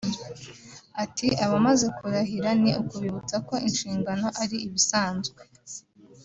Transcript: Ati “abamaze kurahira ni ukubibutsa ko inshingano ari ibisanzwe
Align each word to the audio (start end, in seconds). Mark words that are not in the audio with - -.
Ati 1.03 1.27
“abamaze 1.45 1.85
kurahira 1.97 2.49
ni 2.61 2.71
ukubibutsa 2.81 3.35
ko 3.47 3.55
inshingano 3.67 4.27
ari 4.41 4.57
ibisanzwe 4.67 5.41